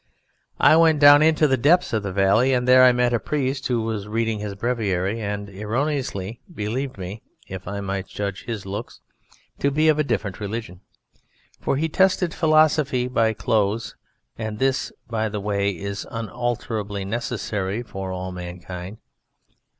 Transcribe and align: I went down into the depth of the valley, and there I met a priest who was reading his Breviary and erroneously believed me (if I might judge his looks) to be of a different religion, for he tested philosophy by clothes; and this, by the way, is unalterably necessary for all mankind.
I 0.59 0.77
went 0.77 0.99
down 0.99 1.21
into 1.21 1.45
the 1.47 1.57
depth 1.57 1.93
of 1.93 2.01
the 2.01 2.11
valley, 2.11 2.53
and 2.55 2.67
there 2.67 2.83
I 2.83 2.91
met 2.91 3.13
a 3.13 3.19
priest 3.19 3.67
who 3.67 3.83
was 3.83 4.07
reading 4.07 4.39
his 4.39 4.55
Breviary 4.55 5.21
and 5.21 5.47
erroneously 5.47 6.41
believed 6.51 6.97
me 6.97 7.21
(if 7.47 7.67
I 7.67 7.81
might 7.81 8.07
judge 8.07 8.45
his 8.45 8.65
looks) 8.65 8.99
to 9.59 9.69
be 9.69 9.89
of 9.89 9.99
a 9.99 10.03
different 10.03 10.39
religion, 10.39 10.81
for 11.59 11.77
he 11.77 11.87
tested 11.87 12.33
philosophy 12.33 13.07
by 13.07 13.33
clothes; 13.33 13.95
and 14.39 14.57
this, 14.57 14.91
by 15.07 15.29
the 15.29 15.39
way, 15.39 15.69
is 15.69 16.07
unalterably 16.09 17.05
necessary 17.05 17.83
for 17.83 18.11
all 18.11 18.31
mankind. 18.31 18.97